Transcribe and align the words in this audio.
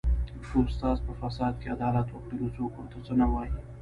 که 0.45 0.55
استاد 0.65 0.97
په 1.05 1.13
فساد 1.21 1.53
کې 1.61 1.67
عدالت 1.75 2.07
وکړي 2.09 2.35
نو 2.41 2.47
څوک 2.55 2.71
ورته 2.75 2.97
څه 3.05 3.13
نه 3.21 3.25
وايي 3.31 3.51